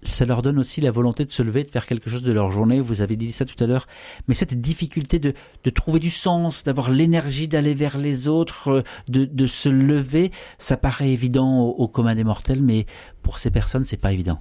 ça 0.04 0.24
leur 0.24 0.40
donne 0.40 0.60
aussi 0.60 0.80
la 0.80 0.92
volonté 0.92 1.24
de 1.24 1.32
se 1.32 1.42
lever, 1.42 1.64
de 1.64 1.70
faire 1.72 1.86
quelque 1.86 2.08
chose 2.08 2.22
de 2.22 2.30
leur 2.30 2.52
journée. 2.52 2.80
Vous 2.80 3.00
avez 3.00 3.16
dit 3.16 3.32
ça 3.32 3.44
tout 3.44 3.60
à 3.62 3.66
l'heure. 3.66 3.88
Mais 4.28 4.34
cette 4.34 4.60
difficulté 4.60 5.18
de, 5.18 5.34
de 5.64 5.70
trouver 5.70 5.98
du 5.98 6.10
sens, 6.10 6.62
d'avoir 6.62 6.90
l'énergie 6.90 7.48
d'aller 7.48 7.74
vers 7.74 7.98
les 7.98 8.28
autres, 8.28 8.68
euh, 8.68 8.82
de, 9.08 9.24
de 9.24 9.46
se 9.48 9.68
lever, 9.68 10.30
ça 10.58 10.76
paraît 10.76 11.10
évident 11.10 11.58
au, 11.58 11.70
au 11.70 11.88
commun 11.88 12.14
des 12.14 12.22
mortels, 12.22 12.62
mais 12.62 12.86
pour 13.24 13.40
ces 13.40 13.50
personnes, 13.50 13.84
c'est 13.84 13.96
pas 13.96 14.12
évident. 14.12 14.38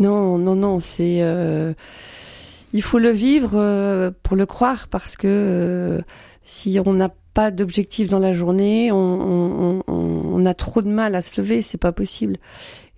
Non, 0.00 0.38
non, 0.38 0.56
non, 0.56 0.80
c'est. 0.80 1.18
Euh, 1.20 1.74
il 2.72 2.82
faut 2.82 2.98
le 2.98 3.10
vivre 3.10 3.52
euh, 3.54 4.10
pour 4.22 4.34
le 4.34 4.46
croire 4.46 4.88
parce 4.88 5.14
que 5.14 5.28
euh, 5.28 6.00
si 6.42 6.78
on 6.84 6.94
n'a 6.94 7.10
pas 7.34 7.50
d'objectif 7.50 8.08
dans 8.08 8.18
la 8.18 8.32
journée, 8.32 8.90
on, 8.92 10.46
a 10.46 10.54
trop 10.54 10.80
de 10.80 10.88
mal 10.88 11.14
à 11.14 11.22
se 11.22 11.38
lever, 11.40 11.60
c'est 11.60 11.78
pas 11.78 11.92
possible. 11.92 12.38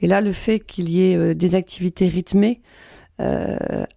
Et 0.01 0.07
là, 0.07 0.21
le 0.21 0.33
fait 0.33 0.61
qu'il 0.61 0.89
y 0.89 1.03
ait 1.03 1.35
des 1.35 1.55
activités 1.57 2.07
rythmées 2.07 2.63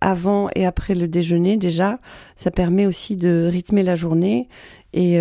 avant 0.02 0.50
et 0.56 0.66
après 0.66 0.94
le 0.94 1.08
déjeuner, 1.08 1.58
déjà, 1.58 2.00
ça 2.36 2.52
permet 2.52 2.86
aussi 2.86 3.16
de 3.16 3.48
rythmer 3.50 3.84
la 3.84 3.96
journée. 3.96 4.50
Et 4.94 5.18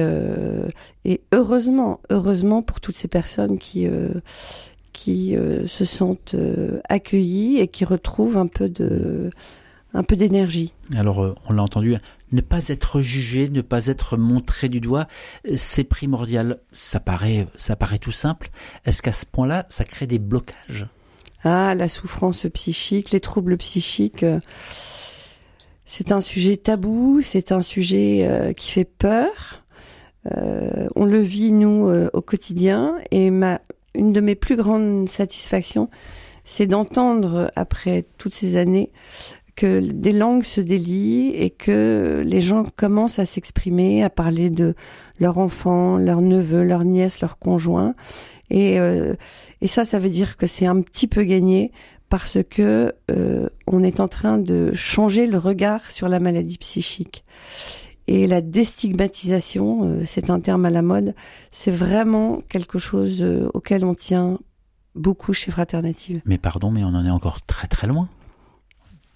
heureusement, 1.33 2.01
heureusement 2.11 2.63
pour 2.63 2.81
toutes 2.81 2.97
ces 2.97 3.09
personnes 3.09 3.59
qui 3.59 3.87
qui 4.95 5.37
se 5.67 5.85
sentent 5.85 6.35
accueillies 6.89 7.59
et 7.59 7.69
qui 7.69 7.85
retrouvent 7.85 8.39
un 8.39 8.47
peu 8.47 8.71
de 8.71 9.31
un 9.95 10.03
peu 10.03 10.17
d'énergie. 10.17 10.75
Alors, 10.95 11.23
euh, 11.23 11.35
on 11.49 11.55
l'a 11.55 11.63
entendu, 11.63 11.97
ne 12.33 12.41
pas 12.41 12.69
être 12.69 13.01
jugé, 13.01 13.49
ne 13.49 13.61
pas 13.61 13.87
être 13.87 14.17
montré 14.17 14.69
du 14.69 14.81
doigt, 14.81 15.07
c'est 15.55 15.85
primordial. 15.85 16.59
Ça 16.73 17.01
paraît, 17.01 17.47
ça 17.57 17.77
paraît 17.77 17.99
tout 17.99 18.13
simple. 18.13 18.51
Est-ce 18.85 19.03
qu'à 19.03 19.13
ce 19.13 19.25
point-là, 19.25 19.67
ça 19.69 19.85
crée 19.85 20.09
des 20.09 20.19
blocages? 20.19 20.89
Ah, 21.45 21.75
la 21.75 21.89
souffrance 21.89 22.47
psychique, 22.53 23.13
les 23.13 23.21
troubles 23.21 23.57
psychiques, 23.57 24.25
euh, 24.25 24.41
c'est 25.87 26.11
un 26.11 26.21
sujet 26.21 26.57
tabou, 26.57 27.21
c'est 27.23 27.53
un 27.53 27.63
sujet 27.63 28.27
euh, 28.29 28.53
qui 28.53 28.73
fait 28.73 28.85
peur. 28.85 29.63
on 30.97 31.05
le 31.05 31.21
vit 31.21 31.53
nous 31.53 31.91
au 32.15 32.23
quotidien 32.23 32.97
et 33.11 33.31
ma, 33.31 33.61
une 33.95 34.13
de 34.13 34.21
mes 34.21 34.35
plus 34.35 34.57
grandes 34.57 35.09
satisfactions, 35.09 35.89
c'est 36.45 36.67
d'entendre 36.67 37.51
après 37.57 38.05
toutes 38.19 38.35
ces 38.35 38.57
années 38.57 38.91
que 39.57 39.79
des 39.79 40.13
langues 40.13 40.43
se 40.43 40.61
délient 40.61 41.33
et 41.35 41.51
que 41.51 42.23
les 42.27 42.41
gens 42.41 42.65
commencent 42.77 43.19
à 43.19 43.27
s'exprimer, 43.27 44.03
à 44.03 44.11
parler 44.11 44.51
de 44.51 44.75
leurs 45.21 45.39
enfants, 45.39 45.97
leurs 45.97 46.23
neveux, 46.23 46.65
leurs 46.65 46.85
nièces, 46.85 47.21
leurs 47.21 47.39
conjoints. 47.39 47.95
Et, 48.51 48.79
euh, 48.81 49.15
ça, 49.67 49.85
ça 49.85 49.99
veut 49.99 50.11
dire 50.11 50.37
que 50.37 50.47
c'est 50.47 50.67
un 50.67 50.81
petit 50.83 51.07
peu 51.07 51.23
gagné 51.23 51.73
parce 52.11 52.39
que 52.49 52.93
euh, 53.11 53.49
on 53.67 53.83
est 53.83 54.01
en 54.01 54.09
train 54.09 54.39
de 54.39 54.75
changer 54.75 55.27
le 55.27 55.39
regard 55.39 55.91
sur 55.91 56.09
la 56.09 56.21
maladie 56.21 56.59
psychique. 56.59 57.25
Et 58.07 58.27
la 58.27 58.41
déstigmatisation, 58.41 59.85
euh, 59.85 60.03
c'est 60.07 60.31
un 60.31 60.41
terme 60.41 60.65
à 60.67 60.71
la 60.71 60.83
mode, 60.83 61.15
c'est 61.51 61.71
vraiment 61.71 62.43
quelque 62.49 62.79
chose 62.79 63.23
euh, 63.23 63.49
auquel 63.55 63.85
on 63.85 63.95
tient 63.95 64.39
beaucoup 64.95 65.33
chez 65.33 65.51
Fraternative. 65.51 66.21
Mais 66.27 66.39
pardon, 66.39 66.71
mais 66.71 66.85
on 66.85 66.89
en 66.89 67.05
est 67.05 67.11
encore 67.11 67.43
très 67.43 67.67
très 67.67 67.87
loin 67.87 68.09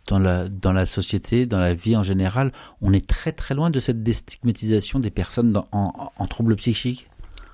dans 0.09 0.19
la, 0.19 0.49
dans 0.49 0.73
la 0.73 0.87
société, 0.87 1.47
dans 1.47 1.61
la 1.61 1.75
vie 1.75 1.97
en 1.97 2.03
général, 2.03 2.51
on 2.81 2.93
est 2.93 3.07
très 3.07 3.33
très 3.33 3.55
loin 3.55 3.71
de 3.71 3.79
cette 3.79 4.03
déstigmatisation 4.03 4.99
des 4.99 5.11
personnes 5.11 5.53
dans, 5.53 5.69
en, 5.71 6.11
en 6.17 6.27
troubles 6.27 6.57
psychiques 6.57 7.09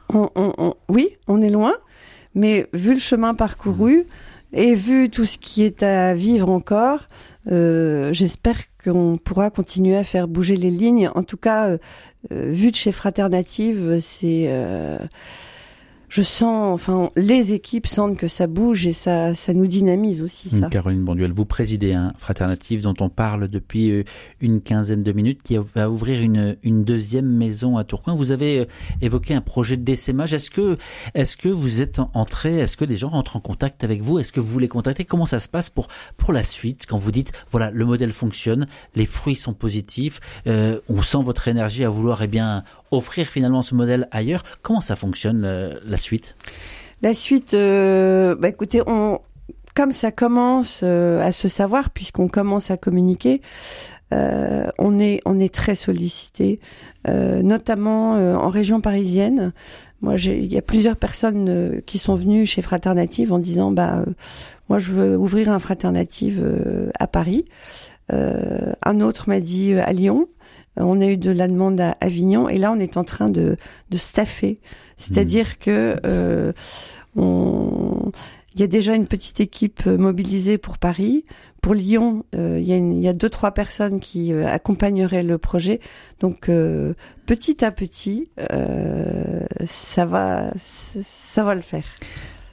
on, 0.09 0.31
on, 0.37 0.53
on, 0.59 0.75
Oui, 0.89 1.17
on 1.27 1.43
est 1.43 1.51
loin, 1.51 1.75
mais 2.35 2.69
vu 2.73 2.95
le 2.95 3.01
chemin 3.01 3.35
parcouru 3.35 3.99
mmh. 3.99 4.05
Et 4.55 4.75
vu 4.75 5.11
tout 5.11 5.25
ce 5.25 5.39
qui 5.39 5.63
est 5.63 5.83
à 5.83 6.15
vivre 6.15 6.49
encore, 6.49 7.09
euh, 7.51 8.13
j'espère 8.13 8.57
qu'on 8.83 9.19
pourra 9.23 9.51
continuer 9.51 9.97
à 9.97 10.05
faire 10.05 10.29
bouger 10.29 10.57
les 10.57 10.71
lignes. 10.71 11.11
En 11.15 11.23
tout 11.23 11.37
cas, 11.37 11.71
euh, 11.71 11.79
vu 12.31 12.71
de 12.71 12.77
chez 12.77 12.93
Fraternative, 12.93 14.01
c'est... 14.01 14.45
Euh, 14.49 14.99
je 16.09 16.23
sens, 16.23 16.75
enfin, 16.75 17.09
les 17.17 17.53
équipes 17.53 17.87
sentent 17.87 18.17
que 18.17 18.29
ça 18.29 18.47
bouge 18.47 18.87
et 18.87 18.93
ça, 18.93 19.35
ça 19.35 19.53
nous 19.53 19.67
dynamise 19.67 20.23
aussi. 20.23 20.51
Ça. 20.51 20.69
Caroline 20.69 21.05
Bonduel, 21.05 21.33
vous 21.33 21.45
présidez 21.45 21.95
un 21.95 22.13
Fraternative 22.19 22.83
dont 22.83 22.95
on 23.01 23.09
parle 23.09 23.49
depuis 23.49 23.91
euh, 23.91 24.05
une 24.41 24.61
quinzaine 24.61 25.03
de 25.03 25.13
minutes, 25.13 25.43
qui 25.43 25.59
va 25.75 25.91
ouvrir 25.91 26.21
une, 26.21 26.57
une 26.63 26.85
deuxième 26.85 27.27
maison 27.27 27.77
à 27.77 27.85
Tourcoing. 27.85 28.15
Vous 28.15 28.31
avez 28.31 28.61
euh, 28.61 28.65
évoqué 29.01 29.35
un 29.35 29.41
projet 29.41 29.77
de 29.77 29.83
décémage. 29.83 30.35
Est-ce 30.35 30.51
que, 30.51 30.79
est-ce 31.15 31.37
que 31.37 31.49
vous 31.49 31.83
êtes 31.83 32.01
entré, 32.15 32.59
est-ce 32.59 32.77
que 32.77 32.85
les 32.85 32.97
gens 32.97 33.11
rentrent 33.11 33.37
en 33.37 33.41
contact 33.41 33.85
avec 33.85 34.03
vous? 34.03 34.19
Est-ce 34.19 34.33
que 34.33 34.41
vous 34.41 34.59
les 34.59 34.69
contactez? 34.69 35.05
Comment 35.05 35.27
ça 35.27 35.41
se 35.41 35.49
passe 35.49 35.71
pour 35.71 35.89
pour 36.17 36.33
la 36.33 36.43
suite? 36.43 36.87
Quand 36.89 36.99
vous 36.99 37.11
dites 37.11 37.33
voilà 37.51 37.71
le 37.71 37.85
modèle 37.85 38.13
fonctionne, 38.13 38.67
les 38.95 39.07
fruits 39.07 39.37
sont 39.37 39.55
positifs, 39.55 40.21
euh, 40.47 40.81
on 40.89 41.03
sent 41.03 41.23
votre 41.23 41.49
énergie 41.49 41.85
à 41.85 41.89
vouloir 41.89 42.23
eh 42.23 42.27
bien 42.27 42.65
offrir 42.97 43.27
finalement 43.27 43.63
ce 43.63 43.75
modèle 43.75 44.09
ailleurs. 44.11 44.43
Comment 44.63 44.81
ça 44.81 44.97
fonctionne 44.97 45.45
euh, 45.45 45.75
la 45.85 45.97
suite? 45.97 46.37
La 47.03 47.13
suite, 47.13 47.55
euh, 47.55 48.35
bah 48.35 48.49
écoutez, 48.49 48.81
on, 48.87 49.19
comme 49.75 49.93
ça 49.93 50.13
commence 50.13 50.81
euh, 50.83 51.21
à 51.21 51.33
se 51.33 51.49
savoir, 51.49 51.91
puisqu'on 51.91 52.29
commence 52.29 52.71
à 52.71 52.77
communiquer, 52.77 53.43
euh, 54.13 54.69
on 54.79 55.01
est 55.01 55.21
on 55.25 55.39
est 55.39 55.53
très 55.53 55.75
sollicité, 55.75 56.61
euh, 57.09 57.43
notamment 57.43 58.13
en 58.13 58.49
région 58.49 58.81
parisienne. 58.81 59.53
Moi, 60.01 60.17
il 60.17 60.53
y 60.53 60.59
a 60.59 60.63
plusieurs 60.63 60.97
personnes 60.97 61.81
qui 61.87 61.99
sont 61.99 62.15
venues 62.15 62.47
chez 62.47 62.63
Fraternative 62.63 63.33
en 63.33 63.39
disant 63.39 63.73
bah 63.73 64.05
moi 64.69 64.79
je 64.79 64.93
veux 64.93 65.17
ouvrir 65.17 65.51
un 65.51 65.59
Fraternative 65.59 66.45
à 66.99 67.07
Paris. 67.07 67.45
un 68.11 69.01
autre 69.01 69.29
m'a 69.29 69.41
dit 69.41 69.75
à 69.75 69.93
Lyon. 69.93 70.29
On 70.77 71.01
a 71.01 71.07
eu 71.07 71.17
de 71.17 71.31
la 71.31 71.49
demande 71.49 71.81
à 71.81 71.97
Avignon 72.01 72.49
et 72.49 72.59
là 72.59 72.73
on 72.73 72.81
est 72.81 72.97
en 72.97 73.05
train 73.05 73.29
de, 73.29 73.57
de 73.91 73.97
staffer, 73.97 74.61
c'est-à-dire 74.97 75.47
mmh. 75.47 75.65
que 75.65 75.97
euh, 76.05 76.53
on, 77.17 78.11
il 78.55 78.61
y 78.61 78.65
a 78.65 78.67
déjà 78.67 78.95
une 78.95 79.07
petite 79.07 79.41
équipe 79.41 79.87
mobilisée 79.87 80.59
pour 80.59 80.79
Paris. 80.79 81.25
Pour 81.61 81.75
Lyon, 81.75 82.25
euh, 82.35 82.61
il, 82.61 82.67
y 82.67 82.73
a 82.73 82.77
une, 82.77 82.93
il 82.93 83.03
y 83.03 83.09
a 83.09 83.15
deux 83.15 83.31
trois 83.31 83.53
personnes 83.53 83.99
qui 83.99 84.33
euh, 84.33 84.47
accompagneraient 84.47 85.23
le 85.23 85.39
projet. 85.39 85.81
Donc 86.21 86.49
euh, 86.49 86.93
petit 87.25 87.65
à 87.65 87.73
petit, 87.73 88.29
euh, 88.53 89.41
ça 89.67 90.05
va, 90.05 90.53
ça 90.57 91.43
va 91.43 91.55
le 91.55 91.63
faire. 91.63 91.87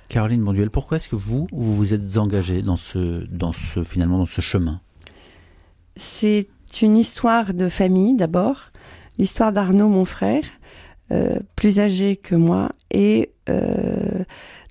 Caroline 0.07 0.43
Bonduel, 0.43 0.69
pourquoi 0.69 0.95
est-ce 0.95 1.09
que 1.09 1.17
vous 1.17 1.47
vous 1.51 1.75
vous 1.75 1.93
êtes 1.93 2.17
engagée 2.17 2.61
dans 2.61 2.77
ce, 2.77 3.25
dans 3.29 3.53
ce 3.53 3.83
finalement 3.83 4.17
dans 4.17 4.25
ce 4.25 4.41
chemin? 4.41 4.79
C'est 5.97 6.47
une 6.79 6.97
histoire 6.97 7.53
de 7.53 7.67
famille 7.67 8.15
d'abord, 8.15 8.71
l'histoire 9.17 9.51
d'Arnaud, 9.51 9.89
mon 9.89 10.05
frère, 10.05 10.43
euh, 11.11 11.39
plus 11.57 11.79
âgé 11.79 12.15
que 12.15 12.35
moi, 12.35 12.71
et 12.89 13.31
euh, 13.49 14.23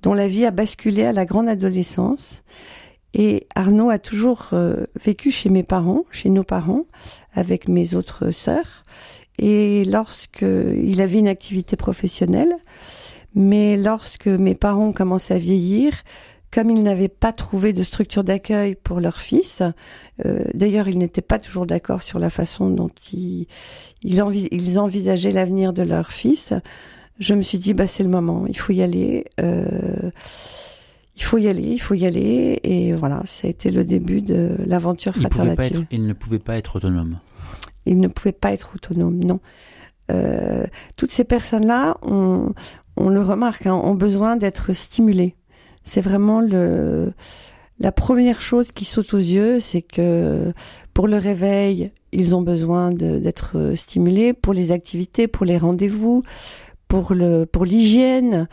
dont 0.02 0.14
la 0.14 0.26
vie 0.26 0.46
a 0.46 0.50
basculé 0.50 1.04
à 1.04 1.12
la 1.12 1.26
grande 1.26 1.48
adolescence. 1.48 2.42
Et 3.12 3.46
Arnaud 3.54 3.90
a 3.90 3.98
toujours 3.98 4.50
euh, 4.52 4.86
vécu 5.02 5.30
chez 5.30 5.50
mes 5.50 5.64
parents, 5.64 6.04
chez 6.10 6.30
nos 6.30 6.44
parents, 6.44 6.84
avec 7.34 7.68
mes 7.68 7.94
autres 7.94 8.30
sœurs. 8.30 8.84
Et 9.38 9.84
lorsque 9.84 10.42
il 10.42 11.00
avait 11.00 11.18
une 11.18 11.28
activité 11.28 11.76
professionnelle, 11.76 12.54
mais 13.34 13.76
lorsque 13.76 14.28
mes 14.28 14.54
parents 14.54 14.92
commençaient 14.92 15.34
à 15.34 15.38
vieillir, 15.38 15.92
comme 16.52 16.70
ils 16.70 16.82
n'avaient 16.82 17.08
pas 17.08 17.32
trouvé 17.32 17.72
de 17.72 17.82
structure 17.82 18.24
d'accueil 18.24 18.74
pour 18.74 19.00
leur 19.00 19.20
fils, 19.20 19.62
euh, 20.24 20.44
d'ailleurs 20.54 20.88
ils 20.88 20.98
n'étaient 20.98 21.20
pas 21.20 21.38
toujours 21.38 21.66
d'accord 21.66 22.02
sur 22.02 22.18
la 22.18 22.30
façon 22.30 22.70
dont 22.70 22.90
ils, 23.12 23.46
ils, 24.02 24.20
envis 24.22 24.48
ils 24.50 24.78
envisageaient 24.78 25.32
l'avenir 25.32 25.72
de 25.72 25.82
leur 25.82 26.10
fils, 26.10 26.52
je 27.18 27.34
me 27.34 27.42
suis 27.42 27.58
dit 27.58 27.74
bah 27.74 27.86
c'est 27.86 28.02
le 28.02 28.08
moment, 28.08 28.46
il 28.48 28.56
faut 28.56 28.72
y 28.72 28.82
aller, 28.82 29.26
euh, 29.40 30.10
il 31.16 31.22
faut 31.22 31.38
y 31.38 31.48
aller, 31.48 31.68
il 31.68 31.80
faut 31.80 31.94
y 31.94 32.06
aller, 32.06 32.58
et 32.64 32.92
voilà, 32.92 33.22
ça 33.26 33.46
a 33.46 33.50
été 33.50 33.70
le 33.70 33.84
début 33.84 34.22
de 34.22 34.56
l'aventure 34.66 35.14
fraternative. 35.14 35.86
Il 35.90 36.06
ne 36.06 36.14
pouvait 36.14 36.38
pas 36.38 36.56
être 36.56 36.76
autonome. 36.76 37.18
Il 37.86 38.00
ne 38.00 38.08
pouvait 38.08 38.32
pas 38.32 38.52
être 38.52 38.72
autonome, 38.74 39.18
non. 39.18 39.40
Euh, 40.10 40.64
toutes 40.96 41.12
ces 41.12 41.24
personnes-là, 41.24 41.96
on, 42.02 42.52
on 42.96 43.08
le 43.08 43.22
remarque, 43.22 43.66
hein, 43.66 43.74
ont 43.74 43.94
besoin 43.94 44.36
d'être 44.36 44.72
stimulées 44.72 45.36
c'est 45.84 46.00
vraiment 46.00 46.40
le 46.40 47.12
la 47.78 47.92
première 47.92 48.42
chose 48.42 48.72
qui 48.72 48.84
saute 48.84 49.14
aux 49.14 49.18
yeux, 49.18 49.58
c'est 49.58 49.80
que 49.80 50.52
pour 50.92 51.08
le 51.08 51.16
réveil, 51.16 51.92
ils 52.12 52.34
ont 52.34 52.42
besoin 52.42 52.90
d'être 52.92 53.72
stimulés 53.74 54.34
pour 54.34 54.52
les 54.52 54.70
activités, 54.70 55.28
pour 55.28 55.46
les 55.46 55.56
rendez-vous, 55.56 56.22
pour 56.88 57.14
le 57.14 57.46
pour 57.46 57.64
l'hygiène, 57.64 58.48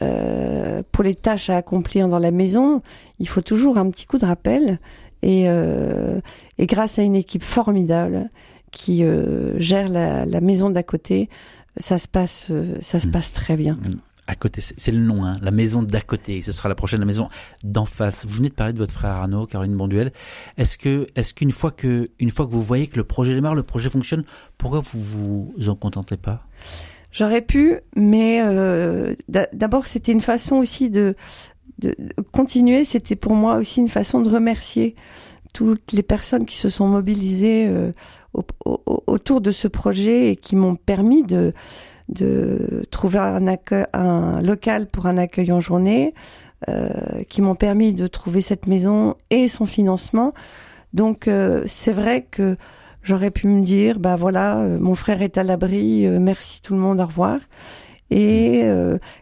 euh, 0.00 0.82
pour 0.92 1.04
les 1.04 1.14
tâches 1.14 1.50
à 1.50 1.58
accomplir 1.58 2.08
dans 2.08 2.18
la 2.18 2.30
maison. 2.30 2.80
Il 3.18 3.28
faut 3.28 3.42
toujours 3.42 3.76
un 3.76 3.90
petit 3.90 4.06
coup 4.06 4.16
de 4.16 4.24
rappel. 4.24 4.78
Et, 5.22 5.44
et 5.44 6.66
grâce 6.66 6.98
à 6.98 7.02
une 7.02 7.14
équipe 7.14 7.42
formidable 7.42 8.30
qui 8.72 9.04
gère 9.58 9.90
la, 9.90 10.24
la 10.24 10.40
maison 10.40 10.70
d'à 10.70 10.82
côté, 10.82 11.28
ça 11.76 11.98
se 11.98 12.08
passe, 12.08 12.50
ça 12.80 13.00
se 13.00 13.08
mmh. 13.08 13.10
passe 13.10 13.32
très 13.34 13.58
bien. 13.58 13.78
À 14.30 14.36
côté, 14.36 14.60
c'est 14.60 14.92
le 14.92 15.00
nom, 15.00 15.24
hein, 15.24 15.38
la 15.42 15.50
maison 15.50 15.82
d'à 15.82 16.00
côté. 16.00 16.40
Ce 16.40 16.52
sera 16.52 16.68
la 16.68 16.76
prochaine, 16.76 17.00
la 17.00 17.06
maison 17.06 17.28
d'en 17.64 17.84
face. 17.84 18.24
Vous 18.24 18.36
venez 18.36 18.48
de 18.48 18.54
parler 18.54 18.72
de 18.72 18.78
votre 18.78 18.94
frère 18.94 19.10
Arnaud, 19.10 19.44
Caroline 19.44 19.76
Bonduel. 19.76 20.12
Est-ce 20.56 20.78
que, 20.78 21.08
est-ce 21.16 21.34
qu'une 21.34 21.50
fois 21.50 21.72
que, 21.72 22.10
une 22.20 22.30
fois 22.30 22.46
que 22.46 22.52
vous 22.52 22.62
voyez 22.62 22.86
que 22.86 22.96
le 22.96 23.02
projet 23.02 23.34
démarre, 23.34 23.56
le 23.56 23.64
projet 23.64 23.90
fonctionne, 23.90 24.22
pourquoi 24.56 24.82
vous 24.92 25.52
vous 25.58 25.68
en 25.68 25.74
contentez 25.74 26.16
pas? 26.16 26.46
J'aurais 27.10 27.42
pu, 27.42 27.80
mais 27.96 28.40
euh, 28.40 29.16
d'abord 29.52 29.88
c'était 29.88 30.12
une 30.12 30.20
façon 30.20 30.58
aussi 30.58 30.90
de, 30.90 31.16
de 31.80 31.92
continuer. 32.30 32.84
C'était 32.84 33.16
pour 33.16 33.32
moi 33.32 33.56
aussi 33.56 33.80
une 33.80 33.88
façon 33.88 34.20
de 34.20 34.30
remercier 34.30 34.94
toutes 35.52 35.90
les 35.90 36.04
personnes 36.04 36.46
qui 36.46 36.56
se 36.56 36.68
sont 36.68 36.86
mobilisées 36.86 37.66
euh, 37.66 37.90
autour 39.08 39.40
de 39.40 39.50
ce 39.50 39.66
projet 39.66 40.30
et 40.30 40.36
qui 40.36 40.54
m'ont 40.54 40.76
permis 40.76 41.24
de 41.24 41.52
de 42.10 42.84
trouver 42.90 43.18
un, 43.18 43.46
un 43.92 44.42
local 44.42 44.86
pour 44.86 45.06
un 45.06 45.16
accueil 45.16 45.52
en 45.52 45.60
journée, 45.60 46.14
euh, 46.68 46.90
qui 47.30 47.40
m'ont 47.40 47.54
permis 47.54 47.94
de 47.94 48.06
trouver 48.06 48.42
cette 48.42 48.66
maison 48.66 49.14
et 49.30 49.48
son 49.48 49.64
financement. 49.64 50.34
Donc 50.92 51.28
euh, 51.28 51.62
c'est 51.66 51.92
vrai 51.92 52.26
que 52.30 52.56
j'aurais 53.02 53.30
pu 53.30 53.46
me 53.46 53.62
dire, 53.62 53.98
bah 53.98 54.16
voilà, 54.16 54.58
euh, 54.58 54.78
mon 54.78 54.94
frère 54.94 55.22
est 55.22 55.38
à 55.38 55.42
l'abri, 55.42 56.06
euh, 56.06 56.18
merci 56.20 56.60
tout 56.62 56.74
le 56.74 56.80
monde, 56.80 57.00
au 57.00 57.06
revoir. 57.06 57.38
Et 58.12 58.64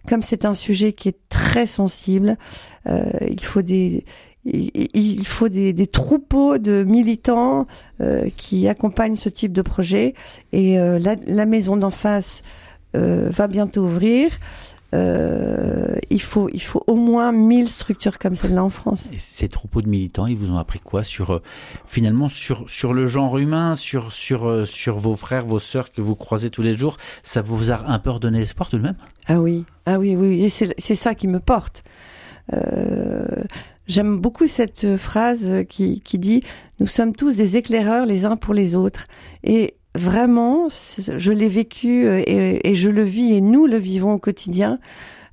comme 0.09 0.23
c'est 0.23 0.47
un 0.47 0.55
sujet 0.55 0.95
qui 0.95 1.11
est 1.11 1.19
très 1.29 1.67
sensible, 1.67 2.39
il 2.87 3.45
faut 3.45 3.61
des 3.61 4.07
il 4.47 5.27
faut 5.27 5.51
des, 5.51 5.75
des, 5.75 5.87
troupeaux 5.87 6.57
de 6.57 6.85
militants 6.85 7.67
qui 8.39 8.67
accompagnent 8.67 9.17
ce 9.17 9.29
type 9.29 9.53
de 9.53 9.61
projet. 9.61 10.15
Et 10.53 10.79
la, 10.79 11.17
la, 11.27 11.45
maison 11.45 11.77
d'en 11.77 11.91
face 11.91 12.43
euh, 12.43 12.47
va 12.95 13.47
bientôt 13.49 13.83
ouvrir. 13.83 14.31
Euh, 14.95 15.97
il 16.09 16.23
faut 16.23 16.49
il 16.51 16.63
faut 16.63 16.83
au 16.87 16.95
moins 16.95 17.31
1000 17.31 17.69
structures 17.69 18.19
comme 18.19 18.35
celle-là 18.35 18.65
en 18.65 18.71
France. 18.71 19.09
Et 19.13 19.19
ces 19.19 19.49
troupeaux 19.49 19.83
de 19.83 19.89
militants, 19.89 20.27
ils 20.27 20.37
vous 20.37 20.51
ont 20.51 20.57
appris 20.57 20.81
quoi 20.81 21.03
sur 21.03 21.33
euh, 21.33 21.43
finalement 21.85 22.31
sur 22.31 22.69
sur 22.71 22.95
le 22.95 23.07
genre 23.07 23.37
humain, 23.37 23.75
sur 23.75 24.13
sur 24.13 24.67
sur 24.67 24.99
vos 24.99 25.15
frères, 25.15 25.45
vos 25.45 25.59
sœurs 25.59 25.93
que 25.93 26.01
vous 26.01 26.15
croisez 26.15 26.49
tous 26.49 26.63
les 26.63 26.75
jours, 26.75 26.97
ça 27.23 27.43
vous 27.43 27.71
a 27.71 27.87
un 27.87 27.99
peu 27.99 28.11
redonné 28.11 28.39
l'espoir 28.39 28.71
tout 28.71 28.79
de 28.79 28.83
même? 28.83 28.97
Ah 29.27 29.41
oui, 29.41 29.67
ah 29.85 29.99
oui 29.99 30.17
oui, 30.17 30.43
et 30.43 30.49
c'est 30.49 30.75
c'est 30.79 30.97
ça 30.97 31.15
qui 31.15 31.29
me 31.29 31.41
porte. 31.41 31.85
Euh, 32.55 33.45
J'aime 33.89 34.19
beaucoup 34.19 34.47
cette 34.47 34.99
phrase 34.99 35.65
qui, 35.67 36.01
qui 36.01 36.19
dit⁇ 36.19 36.41
Nous 36.79 36.87
sommes 36.87 37.17
tous 37.17 37.33
des 37.33 37.57
éclaireurs 37.57 38.05
les 38.05 38.27
uns 38.27 38.37
pour 38.37 38.53
les 38.53 38.75
autres⁇ 38.75 39.01
Et 39.45 39.78
vraiment, 39.99 40.69
je 40.69 41.33
l'ai 41.33 41.49
vécu 41.49 42.07
euh, 42.07 42.23
et, 42.27 42.75
je 42.75 42.89
le 42.89 43.03
vis 43.03 43.35
et 43.35 43.41
nous 43.41 43.67
le 43.67 43.77
vivons 43.77 44.15
au 44.15 44.19
quotidien. 44.19 44.79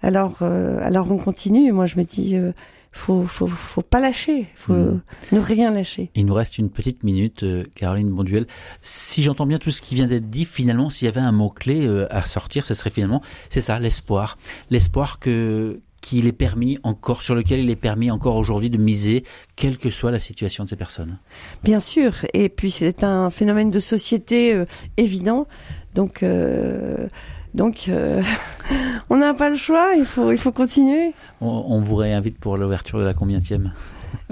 Alors, 0.02 0.38
euh, 0.42 0.80
alors 0.82 1.12
on 1.12 1.18
continue. 1.18 1.72
Moi, 1.72 1.88
je 1.88 1.98
me 1.98 2.04
dis, 2.04 2.36
euh, 2.36 2.52
faut, 2.92 3.24
faut, 3.24 3.48
faut 3.48 3.82
pas 3.82 4.00
lâcher, 4.00 4.48
faut 4.56 4.74
mm. 4.74 5.02
ne 5.32 5.40
rien 5.40 5.72
lâcher. 5.72 6.12
Il 6.16 6.26
nous 6.26 6.34
reste 6.34 6.58
une 6.58 6.70
petite 6.70 7.04
minute, 7.04 7.46
Caroline 7.76 8.10
Bonduel. 8.10 8.48
Si 8.82 9.24
j'entends 9.24 9.46
bien 9.46 9.58
tout 9.58 9.72
ce 9.72 9.82
qui 9.82 9.96
vient 9.96 10.08
d'être 10.08 10.30
dit, 10.30 10.46
finalement, 10.46 10.90
s'il 10.90 11.06
y 11.06 11.10
avait 11.10 11.22
un 11.22 11.32
mot 11.32 11.50
clé 11.50 11.88
à 12.10 12.22
sortir, 12.22 12.66
ce 12.66 12.74
serait 12.74 12.90
finalement, 12.90 13.22
c'est 13.50 13.62
ça, 13.62 13.80
l'espoir, 13.80 14.38
l'espoir 14.70 15.20
que 15.20 15.82
qu'il 16.06 16.28
est 16.28 16.34
permis 16.34 16.78
encore, 16.84 17.24
sur 17.24 17.34
lequel 17.34 17.62
il 17.62 17.70
est 17.72 17.76
permis 17.76 18.12
encore 18.12 18.36
aujourd'hui 18.36 18.70
de 18.70 18.78
miser, 18.78 19.24
quelle 19.56 19.80
que 19.80 19.90
soit 19.90 20.12
la 20.12 20.20
situation 20.20 20.64
de 20.64 20.70
ces 20.70 20.76
personnes. 20.76 21.18
Bien 21.64 21.80
sûr, 21.80 22.14
et 22.36 22.48
puis 22.50 22.70
c'est 22.70 23.04
un 23.04 23.32
phénomène 23.32 23.72
de 23.72 23.80
société 23.80 24.54
euh, 24.54 24.66
évident, 24.98 25.48
donc 25.96 26.22
euh, 26.22 27.08
donc 27.56 27.86
euh, 27.90 28.22
on 29.10 29.18
n'a 29.18 29.34
pas 29.34 29.50
le 29.50 29.58
choix, 29.58 29.94
il 29.98 30.06
faut 30.06 30.32
il 30.32 30.38
faut 30.38 30.52
continuer. 30.52 31.14
On, 31.42 31.66
on 31.70 31.82
vous 31.82 31.96
réinvite 31.96 32.38
pour 32.38 32.56
l'ouverture 32.56 33.00
de 33.00 33.04
la 33.04 33.16
combienième 33.16 33.74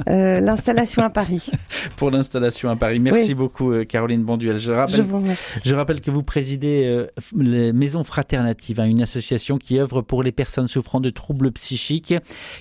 euh, 0.10 0.40
l'installation 0.40 1.02
à 1.04 1.10
Paris. 1.10 1.50
Pour 1.98 2.12
l'installation 2.12 2.70
à 2.70 2.76
Paris. 2.76 3.00
Merci 3.00 3.34
beaucoup, 3.34 3.72
euh, 3.72 3.86
Caroline 3.86 4.24
Bonduel. 4.24 4.58
Je 4.58 4.72
rappelle, 4.72 5.06
je, 5.64 5.76
rappelle 5.76 6.02
que 6.02 6.12
vous 6.12 6.24
présidez 6.24 6.86
euh, 6.86 7.08
les 7.38 7.74
Maisons 7.74 8.04
Fraternatives, 8.04 8.80
hein, 8.80 8.86
une 8.86 9.02
association 9.02 9.58
qui 9.58 9.80
œuvre 9.80 10.02
pour 10.02 10.24
les 10.24 10.32
personnes 10.32 10.68
souffrant 10.68 11.00
de 11.00 11.10
troubles 11.10 11.52
psychiques, 11.52 12.14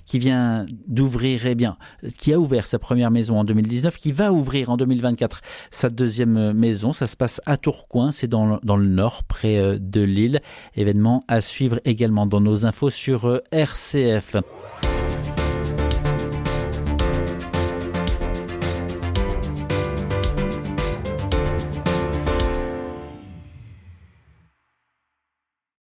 qui 0.06 0.18
vient 0.18 0.66
d'ouvrir, 0.86 1.46
eh 1.46 1.54
bien, 1.54 1.76
qui 2.18 2.32
a 2.32 2.38
ouvert 2.38 2.66
sa 2.66 2.78
première 2.78 3.10
maison 3.10 3.38
en 3.38 3.44
2019, 3.44 3.96
qui 3.96 4.12
va 4.12 4.32
ouvrir 4.32 4.70
en 4.70 4.76
2024 4.76 5.40
sa 5.70 5.90
deuxième 5.90 6.52
maison. 6.52 6.92
Ça 6.92 7.06
se 7.06 7.16
passe 7.16 7.40
à 7.46 7.56
Tourcoing, 7.56 8.12
c'est 8.12 8.28
dans, 8.28 8.58
dans 8.62 8.76
le 8.76 8.86
nord, 8.86 9.24
près 9.24 9.78
de 9.78 10.00
Lille. 10.00 10.40
Événement 10.76 11.24
à 11.28 11.40
suivre 11.40 11.80
également 11.84 12.26
dans 12.26 12.40
nos 12.40 12.66
infos 12.66 12.90
sur 12.90 13.40
RCF. 13.50 14.36